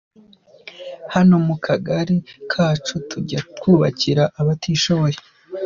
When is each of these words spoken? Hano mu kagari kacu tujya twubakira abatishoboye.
Hano 1.13 1.35
mu 1.47 1.55
kagari 1.65 2.15
kacu 2.51 2.95
tujya 3.09 3.39
twubakira 3.57 4.23
abatishoboye. 4.39 5.17